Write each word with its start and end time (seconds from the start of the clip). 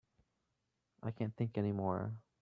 I 1.03 1.11
can't 1.11 1.35
think 1.35 1.59
any 1.59 1.71
more. 1.73 2.17